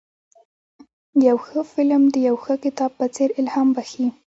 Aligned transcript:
یو 1.27 1.37
ښه 1.45 1.59
فلم 1.71 2.01
د 2.13 2.15
یو 2.27 2.35
ښه 2.43 2.53
کتاب 2.65 2.91
په 2.99 3.05
څېر 3.15 3.29
الهام 3.41 3.67
بخښي. 3.75 4.07